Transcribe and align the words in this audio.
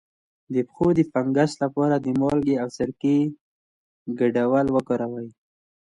د 0.53 0.55
پښو 0.67 0.87
د 0.97 0.99
فنګس 1.11 1.51
لپاره 1.63 1.95
د 1.99 2.07
مالګې 2.19 2.55
او 2.63 2.67
سرکې 2.77 3.17
ګډول 4.19 4.65
وکاروئ 4.75 5.29